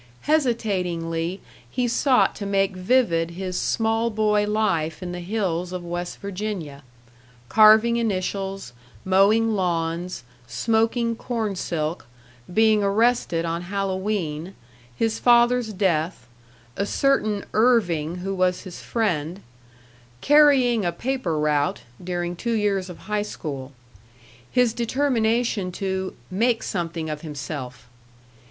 [0.21, 6.17] Hesitatingly he sought to make vivid his small boy life in the hills of West
[6.21, 6.81] Virginia:
[7.49, 8.73] carving initials,
[9.05, 12.07] mowing lawns, smoking corn silk,
[12.51, 14.55] being arrested on Hallowe'en,
[14.95, 16.25] his father's death,
[16.75, 19.39] a certain Irving who was his friend,
[20.19, 23.71] "carrying a paper route" during two years of high school.
[24.49, 27.87] His determination to "make something of himself."